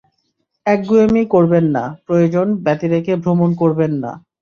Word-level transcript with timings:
একগুঁয়েমি 0.65 1.23
করবেন 1.33 1.65
না, 1.75 1.83
প্রয়োজন 2.05 2.47
ব্যতিরেকে 2.65 3.13
ভ্রমণ 3.23 3.49
করবেন 3.61 3.91
না। 4.03 4.11